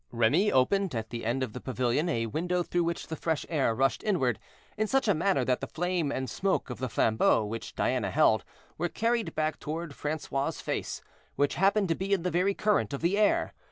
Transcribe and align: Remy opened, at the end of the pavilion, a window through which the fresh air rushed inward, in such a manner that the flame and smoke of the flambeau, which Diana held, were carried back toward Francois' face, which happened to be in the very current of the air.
Remy 0.11 0.51
opened, 0.51 0.95
at 0.95 1.11
the 1.11 1.23
end 1.23 1.43
of 1.43 1.53
the 1.53 1.61
pavilion, 1.61 2.09
a 2.09 2.25
window 2.25 2.63
through 2.63 2.85
which 2.85 3.05
the 3.05 3.15
fresh 3.15 3.45
air 3.49 3.75
rushed 3.75 4.03
inward, 4.03 4.39
in 4.75 4.87
such 4.87 5.07
a 5.07 5.13
manner 5.13 5.45
that 5.45 5.61
the 5.61 5.67
flame 5.67 6.11
and 6.11 6.27
smoke 6.27 6.71
of 6.71 6.79
the 6.79 6.89
flambeau, 6.89 7.45
which 7.45 7.75
Diana 7.75 8.09
held, 8.09 8.43
were 8.79 8.89
carried 8.89 9.35
back 9.35 9.59
toward 9.59 9.93
Francois' 9.93 10.59
face, 10.59 11.03
which 11.35 11.53
happened 11.53 11.87
to 11.89 11.95
be 11.95 12.13
in 12.13 12.23
the 12.23 12.31
very 12.31 12.55
current 12.55 12.93
of 12.93 13.01
the 13.01 13.15
air. 13.15 13.53